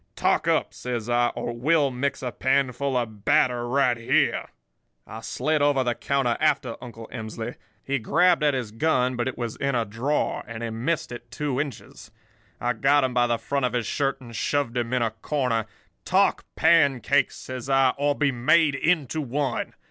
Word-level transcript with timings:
Talk 0.15 0.47
up,' 0.47 0.73
says 0.73 1.11
I, 1.11 1.27
'or 1.35 1.53
we'll 1.53 1.91
mix 1.91 2.23
a 2.23 2.31
panful 2.31 2.97
of 2.97 3.23
batter 3.23 3.67
right 3.69 3.95
here.' 3.97 4.47
"I 5.05 5.19
slid 5.21 5.61
over 5.61 5.83
the 5.83 5.93
counter 5.93 6.37
after 6.39 6.75
Uncle 6.81 7.07
Emsley. 7.13 7.53
He 7.83 7.99
grabbed 7.99 8.41
at 8.41 8.55
his 8.55 8.71
gun, 8.71 9.15
but 9.15 9.27
it 9.27 9.37
was 9.37 9.57
in 9.57 9.75
a 9.75 9.85
drawer, 9.85 10.43
and 10.47 10.63
he 10.63 10.71
missed 10.71 11.11
it 11.11 11.29
two 11.29 11.59
inches. 11.61 12.09
I 12.59 12.73
got 12.73 13.03
him 13.03 13.13
by 13.13 13.27
the 13.27 13.37
front 13.37 13.63
of 13.67 13.73
his 13.73 13.85
shirt 13.85 14.19
and 14.19 14.35
shoved 14.35 14.75
him 14.75 14.91
in 14.91 15.03
a 15.03 15.11
corner. 15.11 15.67
"'Talk 16.03 16.45
pancakes,' 16.55 17.35
says 17.37 17.69
I, 17.69 17.93
'or 17.95 18.15
be 18.15 18.31
made 18.31 18.73
into 18.73 19.21
one. 19.21 19.75